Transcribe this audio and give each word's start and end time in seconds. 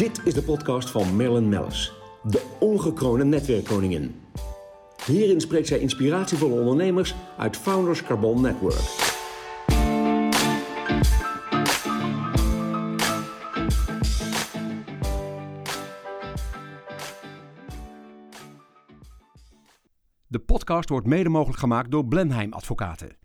Dit 0.00 0.20
is 0.24 0.34
de 0.34 0.42
podcast 0.42 0.90
van 0.90 1.16
Marilyn 1.16 1.48
Mellis, 1.48 1.92
de 2.22 2.56
ongekroonde 2.60 3.24
netwerkkoningin. 3.24 4.20
Hierin 5.06 5.40
spreekt 5.40 5.66
zij 5.66 5.78
inspiratievolle 5.78 6.60
ondernemers 6.60 7.14
uit 7.38 7.56
Founders 7.56 8.02
Carbon 8.02 8.40
Network. 8.40 8.80
De 20.26 20.38
podcast 20.46 20.88
wordt 20.88 21.06
mede 21.06 21.28
mogelijk 21.28 21.58
gemaakt 21.58 21.90
door 21.90 22.04
Blenheim 22.06 22.52
Advocaten. 22.52 23.16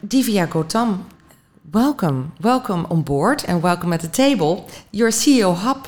Divya 0.00 0.46
Gautam, 0.46 1.04
welcome. 1.70 2.24
Welcome 2.40 2.88
on 2.88 3.02
board 3.02 3.46
and 3.46 3.62
welcome 3.62 3.94
at 3.94 4.00
the 4.00 4.10
table. 4.10 4.64
You're 4.90 5.12
CEO 5.12 5.54
Hub. 5.54 5.81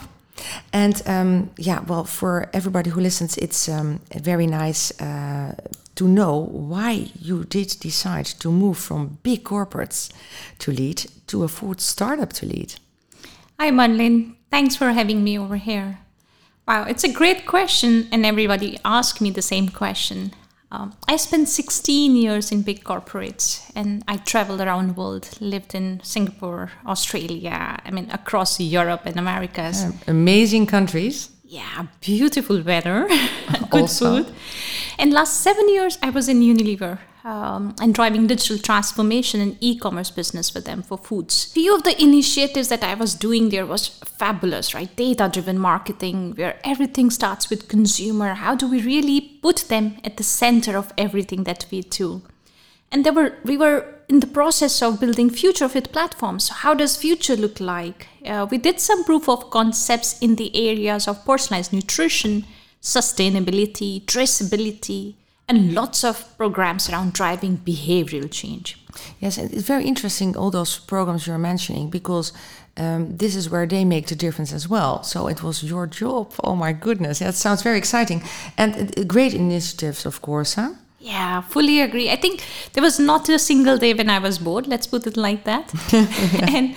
And 0.75 1.01
um, 1.07 1.51
yeah, 1.57 1.85
well, 1.87 2.05
for 2.05 2.51
everybody 2.53 2.91
who 2.91 3.01
listens, 3.01 3.39
it's 3.39 3.69
um, 3.69 4.01
very 4.13 4.49
nice 4.49 4.91
uh, 5.01 5.55
to 5.95 6.09
know 6.09 6.49
why 6.51 7.11
you 7.21 7.45
did 7.45 7.77
decide 7.79 8.27
to 8.41 8.51
move 8.51 8.77
from 8.77 9.19
big 9.23 9.45
corporates 9.45 10.13
to 10.59 10.73
lead 10.73 11.07
to 11.29 11.45
a 11.45 11.49
food 11.49 11.81
startup 11.81 12.33
to 12.33 12.47
lead. 12.47 12.75
Hi, 13.61 13.71
Madeline. 13.71 14.37
Thanks 14.51 14.75
for 14.75 14.91
having 14.91 15.23
me 15.23 15.39
over 15.39 15.57
here. 15.57 16.01
Wow, 16.67 16.87
it's 16.89 17.05
a 17.05 17.13
great 17.13 17.47
question, 17.47 18.09
and 18.11 18.27
everybody 18.27 18.79
asks 18.85 19.21
me 19.21 19.31
the 19.31 19.43
same 19.43 19.69
question. 19.69 20.33
Um, 20.71 20.93
I 21.09 21.17
spent 21.17 21.49
16 21.49 22.17
years 22.17 22.51
in 22.51 22.63
big 22.63 22.83
corporates 22.83 23.71
and 23.77 24.03
I 24.09 24.17
traveled 24.17 24.61
around 24.61 24.89
the 24.89 24.95
world, 24.95 25.29
lived 25.41 25.75
in 25.75 26.01
Singapore, 26.03 26.73
Australia, 26.87 27.79
I 27.85 27.91
mean, 27.91 28.11
across 28.11 28.59
Europe 28.59 29.03
and 29.07 29.17
Americas. 29.17 29.85
Um, 29.85 29.95
amazing 30.09 30.67
countries. 30.67 31.31
Yeah, 31.45 31.87
beautiful 32.01 32.61
weather, 32.63 33.07
good 33.71 33.89
food. 33.89 34.27
And 34.99 35.13
last 35.13 35.41
seven 35.41 35.69
years, 35.69 35.99
I 36.03 36.11
was 36.11 36.29
in 36.29 36.41
Unilever 36.41 36.99
um, 37.25 37.75
and 37.81 37.95
driving 37.95 38.27
digital 38.27 38.59
transformation 38.59 39.41
and 39.41 39.57
e-commerce 39.61 40.11
business 40.11 40.51
for 40.51 40.61
them 40.61 40.83
for 40.83 40.99
foods. 40.99 41.47
Few 41.47 41.75
of 41.75 41.83
the 41.83 42.01
initiatives 42.01 42.69
that 42.69 42.85
I 42.85 42.95
was 42.95 43.15
doing 43.15 43.49
there 43.49 43.65
was 43.65 43.89
fabulous, 43.89 44.75
right? 44.75 44.95
Data-driven 44.95 45.59
marketing, 45.59 46.35
where 46.37 46.61
everything 46.65 47.11
starts 47.11 47.49
with 47.49 47.69
consumer. 47.69 48.35
How 48.35 48.55
do 48.55 48.71
we 48.71 48.83
really 48.83 49.21
put 49.21 49.69
them 49.69 49.97
at 50.05 50.19
the 50.19 50.23
center 50.23 50.77
of 50.77 50.93
everything 50.99 51.45
that 51.45 51.67
we 51.71 51.81
do? 51.81 52.23
And 52.93 53.05
there 53.05 53.13
were 53.13 53.39
we 53.43 53.57
were 53.57 53.87
in 54.09 54.21
the 54.21 54.27
process 54.27 54.83
of 54.83 55.01
building 55.01 55.31
future 55.31 55.69
fit 55.69 55.91
platforms. 55.93 56.45
So 56.45 56.55
how 56.55 56.75
does 56.75 56.95
future 56.95 57.37
look 57.37 57.59
like? 57.59 58.07
Uh, 58.25 58.47
we 58.51 58.59
did 58.59 58.79
some 58.79 59.03
proof 59.03 59.31
of 59.31 59.49
concepts 59.51 60.19
in 60.21 60.37
the 60.37 60.55
areas 60.55 61.09
of 61.09 61.25
personalized 61.25 61.73
nutrition, 61.73 62.45
sustainability, 62.83 64.05
traceability 64.05 65.15
and 65.49 65.75
lots 65.75 66.05
of 66.05 66.37
programs 66.37 66.89
around 66.89 67.13
driving 67.13 67.59
behavioral 67.59 68.31
change. 68.31 68.79
Yes, 69.21 69.39
and 69.39 69.53
it's 69.53 69.67
very 69.67 69.85
interesting, 69.85 70.37
all 70.37 70.51
those 70.51 70.79
programs 70.79 71.27
you're 71.27 71.39
mentioning, 71.39 71.91
because 71.91 72.33
um, 72.77 73.17
this 73.17 73.37
is 73.37 73.51
where 73.51 73.67
they 73.67 73.85
make 73.85 74.07
the 74.07 74.17
difference 74.17 74.53
as 74.53 74.69
well. 74.69 75.03
So 75.03 75.29
it 75.29 75.43
was 75.43 75.63
your 75.63 75.87
job. 75.87 76.33
Oh 76.43 76.57
my 76.57 76.73
goodness, 76.73 77.19
that 77.19 77.35
sounds 77.35 77.63
very 77.63 77.79
exciting. 77.79 78.23
And 78.57 78.99
uh, 78.99 79.05
great 79.05 79.35
initiatives, 79.35 80.07
of 80.07 80.23
course, 80.23 80.55
huh? 80.55 80.75
Yeah, 80.99 81.43
fully 81.43 81.83
agree. 81.83 82.11
I 82.11 82.17
think 82.17 82.43
there 82.73 82.83
was 82.83 82.99
not 82.99 83.29
a 83.29 83.39
single 83.39 83.77
day 83.77 83.93
when 83.93 84.09
I 84.09 84.19
was 84.19 84.39
bored. 84.39 84.67
Let's 84.67 84.87
put 84.87 85.07
it 85.07 85.19
like 85.19 85.45
that. 85.45 85.73
and 86.55 86.75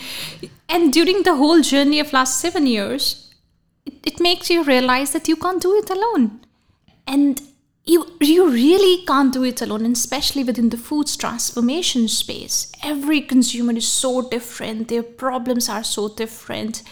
and 0.68 0.92
during 0.92 1.24
the 1.24 1.36
whole 1.36 1.62
journey 1.62 2.02
of 2.02 2.12
last 2.12 2.42
seven 2.42 2.68
years, 2.68 3.34
it, 3.86 3.94
it 4.04 4.20
makes 4.20 4.50
you 4.50 4.64
realize 4.64 5.14
that 5.14 5.30
you 5.30 5.38
can't 5.38 5.62
do 5.62 5.74
it 5.78 5.90
alone. 5.90 6.42
And 7.08 7.42
you, 7.88 8.06
you 8.20 8.50
really 8.50 9.06
can't 9.06 9.34
do 9.34 9.44
it 9.44 9.62
alone, 9.62 9.86
and 9.86 9.96
especially 9.96 10.44
within 10.44 10.70
the 10.70 10.78
foods 10.78 11.16
transformation 11.16 12.08
space. 12.08 12.72
Every 12.84 13.22
consumer 13.22 13.74
is 13.74 13.88
so 13.88 14.30
different, 14.30 14.90
their 14.90 15.04
problems 15.04 15.70
are 15.70 15.84
so 15.84 16.10
different. 16.10 16.84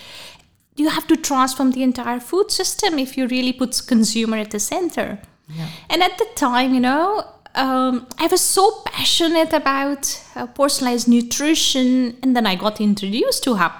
You 0.77 0.89
have 0.89 1.05
to 1.07 1.15
transform 1.15 1.71
the 1.71 1.83
entire 1.83 2.19
food 2.19 2.49
system 2.49 2.97
if 2.97 3.17
you 3.17 3.27
really 3.27 3.53
put 3.53 3.81
consumer 3.85 4.37
at 4.37 4.51
the 4.51 4.59
center. 4.59 5.19
Yeah. 5.49 5.67
And 5.89 6.01
at 6.01 6.17
the 6.17 6.27
time, 6.35 6.73
you 6.73 6.79
know, 6.79 7.25
um, 7.55 8.07
I 8.17 8.27
was 8.27 8.41
so 8.41 8.81
passionate 8.85 9.53
about 9.53 10.21
uh, 10.35 10.47
personalized 10.47 11.07
nutrition, 11.07 12.17
and 12.23 12.35
then 12.35 12.47
I 12.47 12.55
got 12.55 12.81
introduced 12.81 13.43
to 13.43 13.55
Hub. 13.55 13.73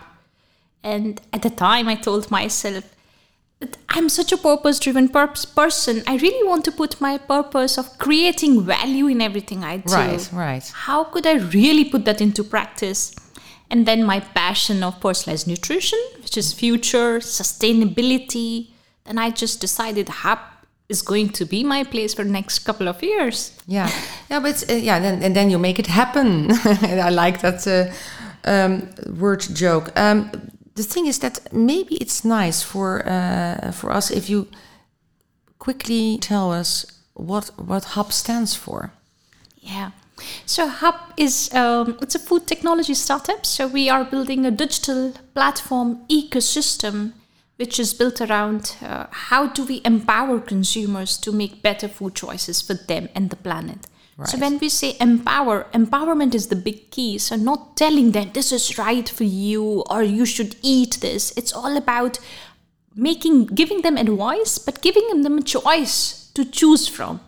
And 0.84 1.20
at 1.34 1.42
the 1.42 1.50
time, 1.50 1.88
I 1.88 1.96
told 1.96 2.30
myself, 2.30 2.95
I'm 3.90 4.10
such 4.10 4.32
a 4.34 4.38
purpose 4.38 4.80
driven 4.80 5.08
person. 5.10 6.04
I 6.06 6.18
really 6.18 6.48
want 6.48 6.66
to 6.66 6.72
put 6.72 7.00
my 7.00 7.18
purpose 7.18 7.78
of 7.78 7.98
creating 7.98 8.64
value 8.64 9.08
in 9.08 9.22
everything 9.22 9.64
I 9.64 9.78
do. 9.78 9.94
Right, 9.94 10.30
right. 10.34 10.72
How 10.74 11.06
could 11.06 11.26
I 11.26 11.36
really 11.36 11.86
put 11.86 12.04
that 12.06 12.20
into 12.20 12.44
practice? 12.44 13.16
And 13.70 13.86
then 13.86 14.04
my 14.04 14.20
passion 14.20 14.84
of 14.84 15.00
personalized 15.00 15.48
nutrition, 15.48 16.00
which 16.22 16.38
is 16.38 16.54
future, 16.54 17.20
sustainability. 17.20 18.68
Then 19.06 19.18
I 19.18 19.30
just 19.32 19.62
decided 19.62 20.10
Hub 20.10 20.40
is 20.90 21.02
going 21.02 21.30
to 21.30 21.46
be 21.46 21.64
my 21.64 21.84
place 21.84 22.14
for 22.14 22.24
the 22.24 22.30
next 22.30 22.60
couple 22.60 22.88
of 22.88 23.02
years. 23.02 23.58
Yeah, 23.66 23.90
yeah, 24.30 24.40
but 24.40 24.70
uh, 24.70 24.74
yeah, 24.74 25.00
then, 25.00 25.24
and 25.24 25.36
then 25.36 25.50
you 25.50 25.58
make 25.58 25.80
it 25.80 25.88
happen. 25.88 26.52
I 26.66 27.10
like 27.10 27.42
that 27.42 27.66
uh, 27.68 27.92
um, 28.50 28.90
word 29.18 29.42
joke. 29.54 29.92
Um, 29.98 30.32
the 30.76 30.84
thing 30.84 31.08
is 31.08 31.20
that 31.20 31.54
maybe 31.54 31.96
it's 31.96 32.24
nice 32.24 32.62
for 32.62 33.08
uh, 33.08 33.72
for 33.72 33.92
us 33.92 34.12
if 34.12 34.30
you 34.30 34.48
quickly 35.58 36.18
tell 36.20 36.52
us 36.52 36.86
what 37.14 37.52
what 37.58 37.84
Hub 37.96 38.12
stands 38.12 38.56
for. 38.56 38.92
Yeah. 39.60 39.92
So 40.46 40.68
Hub 40.68 40.96
is 41.18 41.54
um, 41.54 41.98
it's 42.02 42.16
a 42.16 42.20
food 42.20 42.46
technology 42.48 42.94
startup. 42.94 43.46
So 43.46 43.68
we 43.68 43.90
are 43.90 44.04
building 44.04 44.46
a 44.46 44.52
digital 44.52 45.14
platform 45.34 46.06
ecosystem, 46.10 47.14
which 47.56 47.80
is 47.80 47.94
built 47.94 48.22
around 48.22 48.76
uh, 48.82 49.08
how 49.12 49.48
do 49.48 49.66
we 49.66 49.82
empower 49.86 50.40
consumers 50.40 51.18
to 51.18 51.32
make 51.32 51.62
better 51.62 51.88
food 51.88 52.16
choices 52.16 52.62
for 52.62 52.74
them 52.74 53.10
and 53.16 53.30
the 53.30 53.36
planet. 53.38 53.88
Right. 54.18 54.30
So 54.30 54.38
when 54.38 54.60
we 54.60 54.70
say 54.70 54.96
empower, 55.00 55.68
empowerment 55.74 56.34
is 56.34 56.48
the 56.48 56.56
big 56.56 56.90
key. 56.90 57.18
So 57.18 57.36
not 57.36 57.76
telling 57.76 58.12
them 58.12 58.32
this 58.34 58.52
is 58.52 58.78
right 58.78 59.08
for 59.08 59.26
you 59.26 59.84
or 59.90 60.04
you 60.04 60.26
should 60.26 60.56
eat 60.62 61.00
this. 61.02 61.34
It's 61.36 61.52
all 61.52 61.76
about 61.76 62.20
making 62.96 63.48
giving 63.48 63.82
them 63.82 63.98
advice, 63.98 64.58
but 64.58 64.82
giving 64.82 65.22
them 65.22 65.38
a 65.38 65.42
choice 65.42 66.32
to 66.34 66.46
choose 66.46 66.88
from. 66.88 67.20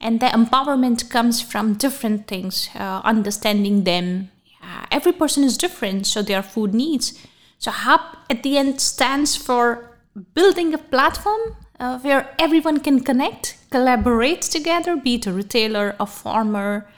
And 0.00 0.20
the 0.20 0.26
empowerment 0.26 1.10
comes 1.10 1.42
from 1.42 1.74
different 1.74 2.28
things, 2.28 2.68
uh, 2.76 3.00
understanding 3.02 3.82
them. 3.82 4.30
Uh, 4.62 4.86
every 4.92 5.12
person 5.12 5.42
is 5.42 5.56
different, 5.56 6.06
so 6.06 6.22
their 6.22 6.42
food 6.42 6.72
needs. 6.72 7.18
So 7.58 7.72
Hub 7.72 8.00
at 8.30 8.44
the 8.44 8.56
end 8.56 8.80
stands 8.80 9.34
for 9.34 9.98
building 10.34 10.72
a 10.72 10.78
platform 10.78 11.56
uh, 11.80 11.98
where 12.00 12.34
everyone 12.38 12.80
can 12.80 13.00
connect, 13.00 13.56
collaborate 13.70 14.42
together, 14.42 14.96
be 14.96 15.14
it 15.14 15.26
a 15.26 15.32
retailer, 15.32 15.94
a 16.00 16.06
farmer, 16.06 16.88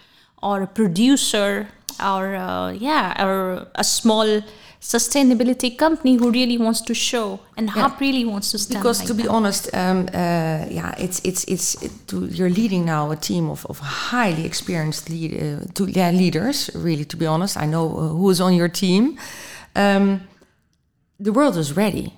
or 0.42 0.62
a 0.62 0.66
producer, 0.66 1.68
or 2.02 2.34
uh, 2.34 2.70
yeah, 2.72 3.24
or 3.24 3.66
a 3.74 3.84
small 3.84 4.42
sustainability 4.80 5.76
company 5.76 6.16
who 6.16 6.30
really 6.30 6.56
wants 6.56 6.80
to 6.80 6.94
show 6.94 7.38
and 7.56 7.66
yeah. 7.66 7.88
Hub 7.88 8.00
really 8.00 8.24
wants 8.24 8.50
to 8.52 8.58
stand. 8.58 8.80
Because 8.80 9.00
like 9.00 9.08
to 9.08 9.14
be 9.14 9.24
that. 9.24 9.30
honest, 9.30 9.74
um, 9.74 10.08
uh, 10.08 10.64
yeah, 10.70 10.94
it's 10.98 11.20
it's 11.24 11.44
it's 11.44 11.82
it, 11.82 11.92
to, 12.08 12.24
you're 12.26 12.48
leading 12.48 12.86
now 12.86 13.10
a 13.10 13.16
team 13.16 13.50
of, 13.50 13.66
of 13.66 13.78
highly 13.78 14.46
experienced 14.46 15.10
lead, 15.10 15.34
uh, 15.34 15.64
to, 15.74 15.86
yeah, 15.90 16.10
leaders. 16.10 16.70
Really, 16.74 17.04
to 17.04 17.16
be 17.16 17.26
honest, 17.26 17.56
I 17.56 17.66
know 17.66 17.86
uh, 17.86 18.08
who 18.08 18.30
is 18.30 18.40
on 18.40 18.54
your 18.54 18.68
team. 18.68 19.18
Um, 19.76 20.22
the 21.18 21.32
world 21.32 21.58
is 21.58 21.76
ready 21.76 22.14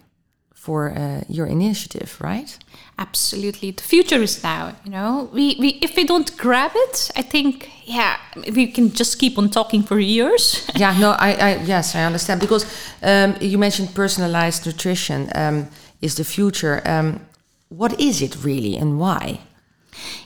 for 0.63 0.93
uh, 0.97 1.25
your 1.29 1.47
initiative, 1.47 2.17
right? 2.21 2.57
Absolutely, 2.97 3.73
the 3.73 3.83
future 3.83 4.23
is 4.23 4.45
now. 4.45 4.73
You 4.85 4.93
know, 4.93 5.29
we, 5.33 5.57
we 5.59 5.69
if 5.83 5.97
we 5.97 6.05
don't 6.05 6.37
grab 6.37 6.71
it, 6.75 7.11
I 7.17 7.23
think 7.23 7.69
yeah, 7.85 8.17
we 8.55 8.69
can 8.69 8.93
just 8.93 9.19
keep 9.19 9.39
on 9.39 9.51
talking 9.51 9.83
for 9.83 9.99
years. 9.99 10.71
yeah, 10.77 10.97
no, 11.01 11.17
I, 11.19 11.33
I 11.33 11.57
yes, 11.65 11.97
I 11.97 12.05
understand 12.05 12.41
because 12.41 12.65
um, 13.03 13.35
you 13.41 13.59
mentioned 13.59 13.93
personalized 13.93 14.65
nutrition 14.65 15.31
um, 15.35 15.67
is 16.01 16.15
the 16.15 16.25
future. 16.25 16.81
Um, 16.85 17.21
what 17.69 18.01
is 18.01 18.23
it 18.23 18.37
really, 18.45 18.77
and 18.77 19.01
why? 19.01 19.41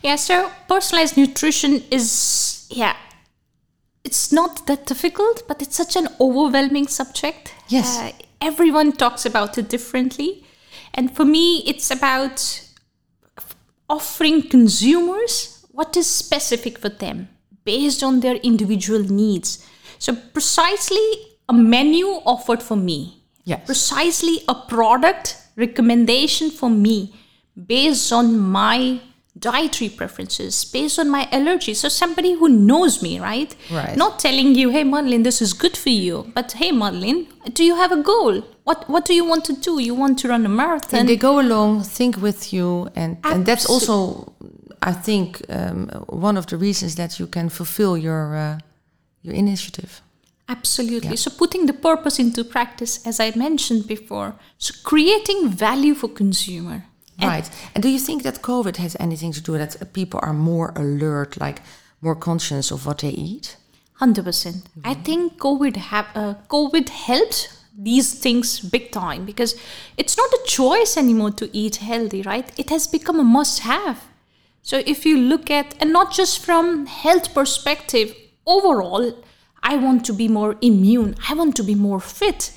Yeah, 0.02 0.16
so 0.16 0.50
personalized 0.68 1.16
nutrition 1.16 1.82
is 1.90 2.66
yeah 2.70 2.94
it's 4.04 4.32
not 4.32 4.66
that 4.66 4.86
difficult, 4.86 5.42
but 5.48 5.60
it's 5.62 5.76
such 5.76 5.96
an 5.96 6.08
overwhelming 6.20 6.86
subject. 6.86 7.54
Yes. 7.68 7.98
Uh, 7.98 8.12
everyone 8.40 8.92
talks 8.92 9.26
about 9.26 9.58
it 9.58 9.68
differently. 9.68 10.44
And 10.94 11.14
for 11.14 11.24
me, 11.24 11.58
it's 11.66 11.90
about 11.90 12.62
offering 13.88 14.42
consumers 14.42 15.66
what 15.70 15.96
is 15.96 16.06
specific 16.06 16.78
for 16.78 16.88
them 16.88 17.28
based 17.64 18.02
on 18.02 18.20
their 18.20 18.36
individual 18.36 19.00
needs. 19.00 19.66
So, 19.98 20.14
precisely 20.14 21.36
a 21.48 21.52
menu 21.52 22.06
offered 22.24 22.62
for 22.62 22.76
me. 22.76 23.22
Yes. 23.46 23.64
precisely 23.64 24.40
a 24.48 24.56
product 24.56 25.36
recommendation 25.54 26.50
for 26.50 26.68
me 26.68 27.14
based 27.66 28.12
on 28.12 28.36
my 28.36 29.00
dietary 29.38 29.90
preferences, 29.90 30.64
based 30.64 30.98
on 30.98 31.10
my 31.10 31.26
allergies. 31.26 31.76
So 31.76 31.88
somebody 31.88 32.32
who 32.32 32.48
knows 32.48 33.02
me, 33.02 33.20
right? 33.20 33.54
Right. 33.70 33.96
Not 33.96 34.18
telling 34.18 34.54
you, 34.54 34.70
hey 34.70 34.84
Madeline, 34.84 35.22
this 35.22 35.42
is 35.42 35.52
good 35.52 35.76
for 35.76 35.90
you, 35.90 36.32
but 36.34 36.52
hey 36.52 36.72
Madeline, 36.72 37.28
do 37.52 37.64
you 37.64 37.76
have 37.76 37.92
a 37.92 38.02
goal? 38.02 38.42
What 38.64 38.88
what 38.88 39.04
do 39.04 39.14
you 39.14 39.24
want 39.24 39.44
to 39.46 39.52
do? 39.52 39.80
You 39.80 39.94
want 39.94 40.18
to 40.20 40.28
run 40.28 40.44
a 40.46 40.48
marathon? 40.48 41.00
and 41.00 41.08
they 41.08 41.16
go 41.16 41.40
along, 41.40 41.82
think 41.82 42.16
with 42.16 42.52
you, 42.52 42.88
and 42.96 43.18
and 43.24 43.46
that's 43.46 43.66
also, 43.66 44.32
I 44.82 44.92
think, 44.92 45.42
um, 45.48 45.88
one 46.08 46.36
of 46.36 46.46
the 46.46 46.56
reasons 46.56 46.94
that 46.96 47.20
you 47.20 47.26
can 47.26 47.48
fulfill 47.48 47.96
your 47.96 48.34
uh, 48.34 48.58
your 49.22 49.34
initiative. 49.34 50.02
Absolutely. 50.48 51.10
Yeah. 51.10 51.16
So 51.16 51.30
putting 51.30 51.66
the 51.66 51.72
purpose 51.72 52.20
into 52.20 52.44
practice, 52.44 53.04
as 53.04 53.18
I 53.18 53.32
mentioned 53.36 53.86
before, 53.86 54.34
so 54.58 54.74
creating 54.84 55.48
value 55.48 55.94
for 55.94 56.08
consumer. 56.08 56.84
Right. 57.20 57.48
And 57.74 57.82
do 57.82 57.88
you 57.88 57.98
think 57.98 58.22
that 58.24 58.42
COVID 58.42 58.76
has 58.76 58.96
anything 59.00 59.32
to 59.32 59.40
do 59.40 59.56
that 59.58 59.92
people 59.92 60.20
are 60.22 60.34
more 60.34 60.72
alert, 60.76 61.38
like 61.40 61.62
more 62.00 62.14
conscious 62.14 62.70
of 62.70 62.84
what 62.86 62.98
they 62.98 63.08
eat? 63.08 63.56
Hundred 63.94 64.24
percent. 64.24 64.68
I 64.84 64.94
think 64.94 65.38
COVID 65.38 65.76
have 65.76 66.06
uh, 66.14 66.34
COVID 66.48 66.90
helped 66.90 67.52
these 67.78 68.18
things 68.18 68.60
big 68.60 68.90
time 68.90 69.24
because 69.24 69.54
it's 69.96 70.16
not 70.16 70.30
a 70.32 70.42
choice 70.46 70.96
anymore 70.96 71.30
to 71.32 71.48
eat 71.56 71.76
healthy, 71.76 72.22
right? 72.22 72.50
It 72.58 72.70
has 72.70 72.86
become 72.86 73.20
a 73.20 73.24
must-have. 73.24 74.04
So 74.62 74.82
if 74.86 75.06
you 75.06 75.16
look 75.16 75.50
at 75.50 75.74
and 75.80 75.92
not 75.92 76.12
just 76.12 76.44
from 76.44 76.86
health 76.86 77.32
perspective, 77.34 78.14
overall, 78.46 79.12
I 79.62 79.76
want 79.76 80.04
to 80.06 80.12
be 80.12 80.28
more 80.28 80.56
immune. 80.60 81.16
I 81.28 81.34
want 81.34 81.56
to 81.56 81.62
be 81.62 81.74
more 81.74 82.00
fit. 82.00 82.52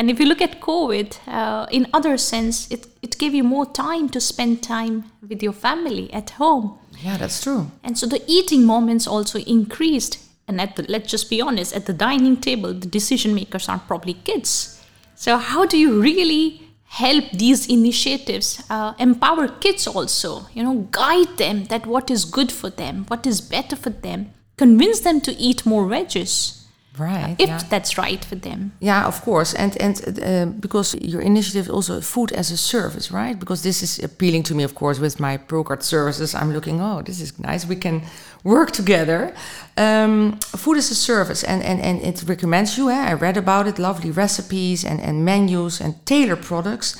And 0.00 0.08
if 0.08 0.18
you 0.18 0.24
look 0.24 0.40
at 0.40 0.62
COVID, 0.62 1.18
uh, 1.28 1.66
in 1.70 1.86
other 1.92 2.16
sense, 2.16 2.70
it, 2.70 2.86
it 3.02 3.18
gave 3.18 3.34
you 3.34 3.44
more 3.44 3.66
time 3.66 4.08
to 4.08 4.18
spend 4.18 4.62
time 4.62 5.12
with 5.28 5.42
your 5.42 5.52
family 5.52 6.10
at 6.10 6.30
home. 6.30 6.78
Yeah, 7.00 7.18
that's 7.18 7.42
true. 7.42 7.70
And 7.84 7.98
so 7.98 8.06
the 8.06 8.22
eating 8.26 8.64
moments 8.64 9.06
also 9.06 9.40
increased. 9.40 10.18
And 10.48 10.58
at 10.58 10.76
the, 10.76 10.86
let's 10.88 11.10
just 11.10 11.28
be 11.28 11.42
honest, 11.42 11.74
at 11.74 11.84
the 11.84 11.92
dining 11.92 12.38
table, 12.38 12.72
the 12.72 12.86
decision 12.86 13.34
makers 13.34 13.68
are 13.68 13.78
probably 13.78 14.14
kids. 14.14 14.82
So 15.16 15.36
how 15.36 15.66
do 15.66 15.76
you 15.76 16.00
really 16.00 16.62
help 16.84 17.24
these 17.32 17.68
initiatives 17.68 18.64
uh, 18.70 18.94
empower 18.98 19.48
kids 19.48 19.86
also? 19.86 20.46
You 20.54 20.62
know, 20.62 20.88
guide 20.92 21.36
them 21.36 21.64
that 21.64 21.86
what 21.86 22.10
is 22.10 22.24
good 22.24 22.50
for 22.50 22.70
them, 22.70 23.04
what 23.08 23.26
is 23.26 23.42
better 23.42 23.76
for 23.76 23.90
them, 23.90 24.32
convince 24.56 25.00
them 25.00 25.20
to 25.20 25.32
eat 25.32 25.66
more 25.66 25.84
veggies 25.84 26.59
Right. 27.00 27.34
if 27.38 27.48
yeah. 27.48 27.62
that's 27.68 27.96
right 27.96 28.24
for 28.24 28.36
them. 28.36 28.72
Yeah, 28.80 29.06
of 29.06 29.22
course, 29.22 29.54
and 29.54 29.76
and 29.80 30.18
uh, 30.22 30.46
because 30.60 30.94
your 31.00 31.22
initiative 31.22 31.64
is 31.64 31.70
also 31.70 32.00
food 32.00 32.32
as 32.32 32.50
a 32.50 32.56
service, 32.56 33.10
right? 33.10 33.38
Because 33.38 33.62
this 33.62 33.82
is 33.82 33.98
appealing 34.04 34.44
to 34.44 34.54
me, 34.54 34.64
of 34.64 34.74
course, 34.74 35.00
with 35.00 35.18
my 35.18 35.38
Procard 35.38 35.82
services. 35.82 36.34
I'm 36.34 36.52
looking, 36.52 36.80
oh, 36.80 37.02
this 37.02 37.20
is 37.20 37.32
nice. 37.38 37.68
We 37.68 37.76
can 37.76 38.02
work 38.44 38.70
together. 38.70 39.32
Um, 39.76 40.38
food 40.56 40.76
as 40.76 40.90
a 40.90 40.94
service, 40.94 41.46
and 41.46 41.62
and 41.62 41.80
and 41.80 42.00
it 42.02 42.24
recommends 42.26 42.76
you. 42.76 42.90
Eh? 42.90 43.10
I 43.10 43.14
read 43.14 43.36
about 43.36 43.66
it. 43.66 43.78
Lovely 43.78 44.10
recipes 44.10 44.84
and 44.84 45.00
and 45.00 45.24
menus 45.24 45.80
and 45.80 45.94
tailored 46.04 46.42
products, 46.42 46.96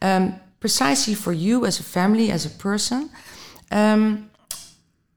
um, 0.00 0.34
precisely 0.58 1.14
for 1.14 1.32
you 1.32 1.66
as 1.66 1.80
a 1.80 1.84
family, 1.84 2.32
as 2.32 2.46
a 2.46 2.50
person. 2.50 3.10
Um, 3.70 4.30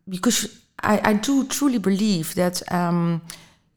because 0.10 0.48
I, 0.84 1.10
I 1.10 1.14
do 1.14 1.46
truly 1.48 1.80
believe 1.80 2.36
that 2.36 2.62
um, 2.72 3.22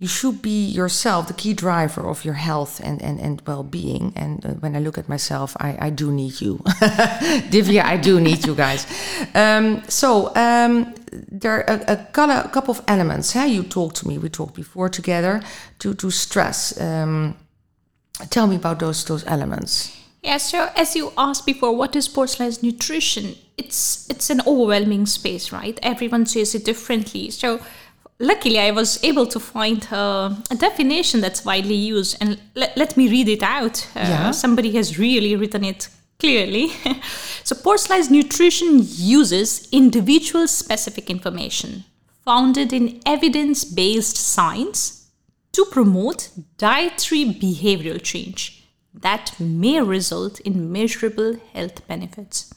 you 0.01 0.09
should 0.09 0.41
be 0.41 0.65
yourself 0.65 1.29
the 1.29 1.35
key 1.35 1.53
driver 1.53 2.09
of 2.09 2.25
your 2.25 2.35
health 2.35 2.81
and, 2.83 3.03
and, 3.03 3.21
and 3.21 3.43
well-being 3.47 4.13
and 4.17 4.45
uh, 4.45 4.49
when 4.55 4.75
i 4.75 4.81
look 4.81 4.99
at 4.99 5.09
myself 5.09 5.57
i, 5.61 5.77
I 5.79 5.91
do 5.91 6.11
need 6.11 6.41
you 6.41 6.57
divya 7.53 7.85
i 7.85 7.97
do 7.97 8.19
need 8.19 8.47
you 8.47 8.55
guys 8.55 8.87
um, 9.35 9.83
so 9.89 10.35
um, 10.35 10.95
there 11.31 11.53
are 11.53 11.65
a, 11.69 11.93
a, 11.93 11.97
couple 12.51 12.73
of 12.73 12.83
elements 12.89 13.35
huh? 13.35 13.45
you 13.45 13.63
talked 13.63 13.97
to 13.97 14.09
me 14.09 14.19
we 14.19 14.29
talked 14.31 14.55
before 14.55 14.89
together 14.89 15.43
to, 15.79 15.95
to 15.95 16.11
stress 16.11 16.81
um, 16.81 17.37
tell 18.31 18.47
me 18.47 18.57
about 18.57 18.81
those 18.81 19.05
those 19.05 19.25
elements 19.27 19.97
Yeah, 20.23 20.37
so 20.37 20.69
as 20.77 20.95
you 20.95 21.13
asked 21.17 21.47
before, 21.47 21.75
what 21.75 21.97
is 21.97 22.07
personalized 22.07 22.63
nutrition? 22.63 23.37
It's 23.57 24.07
it's 24.11 24.29
an 24.29 24.41
overwhelming 24.47 25.07
space, 25.07 25.51
right? 25.51 25.79
Everyone 25.83 26.27
says 26.27 26.55
it 26.55 26.65
differently. 26.67 27.31
So 27.31 27.61
luckily, 28.21 28.59
I 28.61 28.71
was 28.71 29.03
able 29.03 29.27
to 29.27 29.41
find 29.41 29.87
uh, 29.91 30.35
a 30.51 30.55
definition 30.55 31.21
that's 31.21 31.45
widely 31.45 31.75
used, 31.75 32.17
and 32.21 32.41
let, 32.55 32.77
let 32.77 32.97
me 32.97 33.09
read 33.09 33.29
it 33.29 33.43
out. 33.43 33.89
Uh, 33.97 34.01
Yeah. 34.01 34.31
Somebody 34.31 34.71
has 34.77 34.99
really 34.99 35.35
written 35.37 35.65
it 35.65 35.89
clearly. 36.19 36.69
so 37.45 37.57
personalized 37.57 38.11
nutrition 38.11 38.81
uses 38.83 39.69
individual 39.73 40.47
specific 40.47 41.11
information 41.11 41.85
founded 42.25 42.73
in 42.73 43.01
evidence-based 43.07 44.17
science 44.17 45.09
to 45.53 45.65
promote 45.73 46.29
dietary 46.59 47.25
behavioral 47.25 48.01
change 48.01 48.63
that 48.95 49.35
may 49.41 49.81
result 49.81 50.39
in 50.41 50.71
measurable 50.71 51.37
health 51.55 51.87
benefits. 51.89 52.53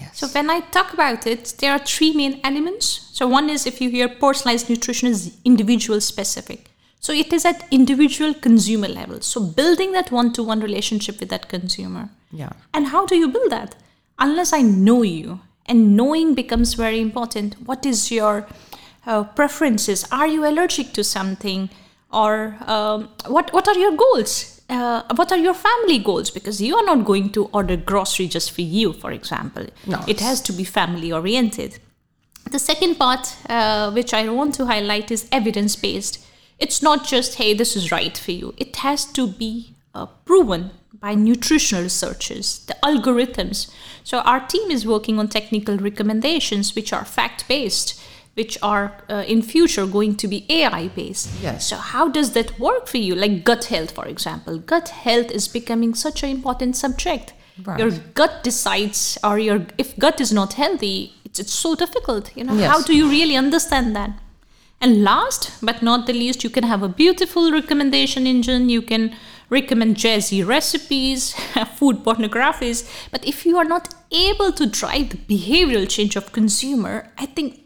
Yes 0.00 0.18
So 0.18 0.26
when 0.28 0.50
I 0.50 0.60
talk 0.60 0.92
about 0.92 1.26
it, 1.26 1.54
there 1.58 1.72
are 1.72 1.78
three 1.78 2.12
main 2.12 2.40
elements. 2.44 3.10
So 3.12 3.26
one 3.26 3.48
is 3.50 3.66
if 3.66 3.80
you 3.80 3.90
hear 3.90 4.08
personalized 4.08 4.68
nutrition 4.68 5.08
is 5.08 5.36
individual 5.44 6.00
specific. 6.00 6.70
So 7.00 7.12
it 7.12 7.32
is 7.32 7.44
at 7.44 7.66
individual 7.70 8.34
consumer 8.34 8.88
level. 8.88 9.20
So 9.20 9.40
building 9.40 9.92
that 9.92 10.10
one-to-one 10.10 10.60
relationship 10.60 11.20
with 11.20 11.28
that 11.30 11.48
consumer. 11.48 12.08
yeah 12.32 12.52
And 12.74 12.88
how 12.88 13.06
do 13.06 13.16
you 13.16 13.28
build 13.28 13.50
that? 13.50 13.76
Unless 14.18 14.52
I 14.52 14.62
know 14.62 15.02
you. 15.02 15.40
And 15.66 15.96
knowing 15.96 16.34
becomes 16.34 16.74
very 16.74 17.00
important. 17.00 17.54
What 17.66 17.86
is 17.86 18.10
your 18.10 18.46
uh, 19.06 19.24
preferences? 19.24 20.04
Are 20.10 20.26
you 20.26 20.46
allergic 20.46 20.92
to 20.94 21.04
something? 21.04 21.70
Or 22.10 22.56
um, 22.66 23.10
what, 23.26 23.52
what 23.52 23.68
are 23.68 23.78
your 23.78 23.94
goals? 23.96 24.57
Uh, 24.68 25.02
what 25.14 25.32
are 25.32 25.38
your 25.38 25.54
family 25.54 25.98
goals? 25.98 26.30
Because 26.30 26.60
you 26.60 26.76
are 26.76 26.84
not 26.84 27.04
going 27.04 27.30
to 27.30 27.46
order 27.46 27.76
grocery 27.76 28.28
just 28.28 28.50
for 28.50 28.60
you, 28.60 28.92
for 28.92 29.12
example. 29.12 29.66
No. 29.86 30.04
It 30.06 30.20
has 30.20 30.40
to 30.42 30.52
be 30.52 30.64
family 30.64 31.10
oriented. 31.10 31.78
The 32.50 32.58
second 32.58 32.96
part, 32.96 33.34
uh, 33.48 33.90
which 33.92 34.12
I 34.12 34.28
want 34.28 34.54
to 34.54 34.66
highlight, 34.66 35.10
is 35.10 35.28
evidence 35.32 35.76
based. 35.76 36.24
It's 36.58 36.82
not 36.82 37.06
just, 37.06 37.36
hey, 37.36 37.54
this 37.54 37.76
is 37.76 37.92
right 37.92 38.16
for 38.16 38.32
you. 38.32 38.54
It 38.56 38.76
has 38.76 39.04
to 39.12 39.26
be 39.26 39.74
uh, 39.94 40.06
proven 40.24 40.70
by 41.00 41.14
nutritional 41.14 41.84
researchers, 41.84 42.64
the 42.66 42.76
algorithms. 42.82 43.70
So, 44.02 44.18
our 44.20 44.40
team 44.40 44.70
is 44.70 44.86
working 44.86 45.18
on 45.18 45.28
technical 45.28 45.76
recommendations 45.76 46.74
which 46.74 46.92
are 46.92 47.04
fact 47.04 47.46
based, 47.46 48.00
which 48.38 48.56
are 48.62 48.92
uh, 49.10 49.24
in 49.26 49.42
future 49.42 49.84
going 49.86 50.14
to 50.22 50.28
be 50.28 50.46
AI 50.48 50.88
based. 50.88 51.28
Yes. 51.42 51.66
So, 51.68 51.76
how 51.76 52.08
does 52.08 52.30
that 52.32 52.58
work 52.60 52.86
for 52.86 52.98
you? 52.98 53.14
Like 53.16 53.42
gut 53.44 53.64
health, 53.64 53.90
for 53.90 54.06
example. 54.06 54.58
Gut 54.58 54.88
health 54.90 55.30
is 55.32 55.48
becoming 55.48 55.94
such 55.94 56.22
an 56.22 56.30
important 56.30 56.76
subject. 56.76 57.34
Right. 57.64 57.80
Your 57.80 57.90
gut 58.14 58.44
decides, 58.44 59.18
or 59.24 59.38
your 59.40 59.66
if 59.76 59.96
gut 59.98 60.20
is 60.20 60.32
not 60.32 60.52
healthy, 60.54 61.12
it's, 61.24 61.40
it's 61.40 61.52
so 61.52 61.74
difficult. 61.74 62.30
You 62.36 62.44
know, 62.44 62.54
Yes. 62.54 62.70
how 62.70 62.82
do 62.82 62.96
you 62.96 63.10
really 63.10 63.36
understand 63.36 63.96
that? 63.96 64.10
And 64.80 65.02
last 65.02 65.50
but 65.60 65.82
not 65.82 66.06
the 66.06 66.12
least, 66.12 66.44
you 66.44 66.50
can 66.50 66.62
have 66.62 66.84
a 66.84 66.88
beautiful 66.88 67.50
recommendation 67.50 68.26
engine. 68.28 68.68
You 68.68 68.82
can 68.82 69.16
recommend 69.50 69.96
jazzy 69.96 70.46
recipes, 70.46 71.32
food 71.76 72.04
pornographies. 72.04 72.88
But 73.10 73.26
if 73.26 73.44
you 73.44 73.56
are 73.58 73.64
not 73.64 73.92
able 74.12 74.52
to 74.52 74.66
drive 74.66 75.08
the 75.10 75.16
behavioral 75.16 75.88
change 75.88 76.14
of 76.14 76.30
consumer, 76.30 77.10
I 77.18 77.26
think 77.26 77.64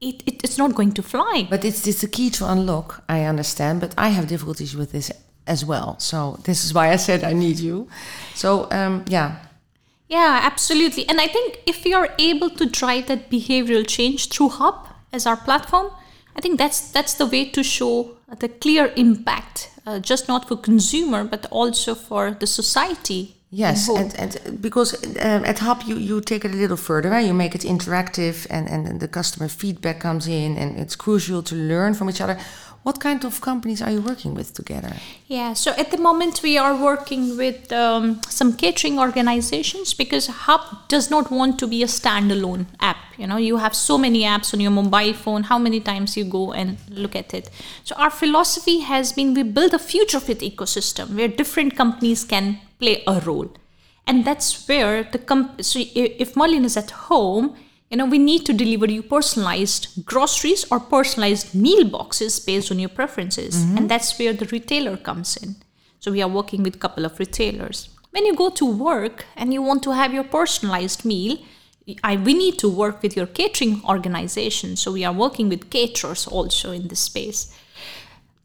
it, 0.00 0.22
it, 0.26 0.44
it's 0.44 0.58
not 0.58 0.74
going 0.74 0.92
to 0.92 1.02
fly. 1.02 1.46
But 1.48 1.64
it's, 1.64 1.86
it's 1.86 2.00
the 2.02 2.08
key 2.08 2.30
to 2.30 2.50
unlock, 2.50 3.02
I 3.08 3.24
understand, 3.24 3.80
but 3.80 3.94
I 3.96 4.08
have 4.10 4.26
difficulties 4.26 4.76
with 4.76 4.92
this 4.92 5.10
as 5.46 5.64
well. 5.64 5.98
So 5.98 6.38
this 6.44 6.64
is 6.64 6.74
why 6.74 6.90
I 6.90 6.96
said 6.96 7.24
I 7.24 7.32
need 7.32 7.58
you. 7.58 7.88
So 8.34 8.68
um, 8.70 9.04
yeah, 9.08 9.36
Yeah, 10.08 10.40
absolutely. 10.42 11.08
And 11.08 11.20
I 11.20 11.26
think 11.26 11.60
if 11.66 11.84
we 11.84 11.92
are 11.94 12.10
able 12.18 12.50
to 12.50 12.66
drive 12.66 13.06
that 13.06 13.30
behavioral 13.30 13.86
change 13.86 14.28
through 14.28 14.50
Hub 14.50 14.88
as 15.12 15.26
our 15.26 15.36
platform, 15.36 15.90
I 16.36 16.40
think 16.40 16.58
that's 16.58 16.92
that's 16.92 17.14
the 17.14 17.26
way 17.26 17.48
to 17.50 17.62
show 17.62 18.16
the 18.38 18.48
clear 18.48 18.92
impact, 18.96 19.70
uh, 19.86 19.98
just 19.98 20.28
not 20.28 20.46
for 20.48 20.56
consumer 20.56 21.24
but 21.24 21.46
also 21.50 21.94
for 21.94 22.30
the 22.30 22.46
society. 22.46 23.35
Yes, 23.56 23.88
and, 23.88 24.14
and 24.18 24.60
because 24.60 24.90
um, 25.28 25.44
at 25.44 25.58
Hub 25.60 25.82
you, 25.86 25.96
you 25.96 26.20
take 26.20 26.44
it 26.44 26.52
a 26.52 26.56
little 26.56 26.76
further, 26.76 27.10
right? 27.10 27.26
you 27.26 27.34
make 27.34 27.54
it 27.54 27.62
interactive 27.62 28.46
and, 28.50 28.68
and 28.68 29.00
the 29.00 29.08
customer 29.08 29.48
feedback 29.48 30.00
comes 30.00 30.26
in 30.26 30.56
and 30.56 30.78
it's 30.78 30.96
crucial 30.96 31.42
to 31.42 31.54
learn 31.54 31.94
from 31.94 32.10
each 32.10 32.20
other. 32.20 32.38
What 32.86 33.00
kind 33.00 33.24
of 33.24 33.40
companies 33.40 33.82
are 33.82 33.90
you 33.90 34.00
working 34.00 34.32
with 34.34 34.54
together? 34.54 34.92
Yeah, 35.26 35.54
so 35.54 35.72
at 35.72 35.90
the 35.90 35.98
moment 35.98 36.40
we 36.44 36.56
are 36.56 36.80
working 36.80 37.36
with 37.36 37.72
um, 37.72 38.20
some 38.28 38.52
catering 38.52 39.00
organizations 39.00 39.92
because 39.92 40.28
Hub 40.28 40.86
does 40.86 41.10
not 41.10 41.32
want 41.32 41.58
to 41.58 41.66
be 41.66 41.82
a 41.82 41.86
standalone 41.86 42.66
app. 42.78 42.98
You 43.16 43.26
know, 43.26 43.38
you 43.38 43.56
have 43.56 43.74
so 43.74 43.98
many 43.98 44.20
apps 44.22 44.54
on 44.54 44.60
your 44.60 44.70
mobile 44.70 45.14
phone. 45.14 45.42
How 45.42 45.58
many 45.58 45.80
times 45.80 46.16
you 46.16 46.24
go 46.24 46.52
and 46.52 46.76
look 46.88 47.16
at 47.16 47.34
it? 47.34 47.50
So 47.82 47.96
our 47.96 48.10
philosophy 48.10 48.78
has 48.80 49.12
been 49.12 49.34
we 49.34 49.42
build 49.42 49.74
a 49.74 49.80
future 49.80 50.20
fit 50.20 50.38
ecosystem 50.38 51.16
where 51.16 51.26
different 51.26 51.74
companies 51.74 52.24
can 52.24 52.60
play 52.78 53.02
a 53.06 53.20
role. 53.20 53.50
And 54.06 54.24
that's 54.24 54.68
where 54.68 55.02
the 55.02 55.18
comp- 55.18 55.62
so 55.62 55.80
if 55.94 56.34
Marlene 56.34 56.64
is 56.64 56.76
at 56.76 56.90
home, 56.90 57.56
you 57.90 57.96
know, 57.96 58.06
we 58.06 58.18
need 58.18 58.44
to 58.46 58.52
deliver 58.52 58.86
you 58.86 59.02
personalized 59.02 60.04
groceries 60.04 60.64
or 60.70 60.80
personalized 60.80 61.54
meal 61.54 61.84
boxes 61.84 62.40
based 62.40 62.70
on 62.70 62.78
your 62.78 62.88
preferences. 62.88 63.56
Mm-hmm. 63.56 63.78
And 63.78 63.90
that's 63.90 64.18
where 64.18 64.32
the 64.32 64.46
retailer 64.46 64.96
comes 64.96 65.36
in. 65.36 65.56
So 66.00 66.10
we 66.12 66.22
are 66.22 66.28
working 66.28 66.62
with 66.62 66.76
a 66.76 66.78
couple 66.78 67.04
of 67.04 67.18
retailers. 67.18 67.88
When 68.10 68.26
you 68.26 68.34
go 68.34 68.50
to 68.50 68.64
work 68.64 69.26
and 69.36 69.52
you 69.52 69.62
want 69.62 69.82
to 69.84 69.92
have 69.92 70.14
your 70.14 70.24
personalized 70.24 71.04
meal, 71.04 71.38
I, 72.02 72.16
we 72.16 72.34
need 72.34 72.58
to 72.58 72.68
work 72.68 73.02
with 73.02 73.16
your 73.16 73.26
catering 73.26 73.82
organization. 73.84 74.76
So 74.76 74.92
we 74.92 75.04
are 75.04 75.12
working 75.12 75.48
with 75.48 75.70
caterers 75.70 76.26
also 76.26 76.72
in 76.72 76.88
this 76.88 77.00
space. 77.00 77.54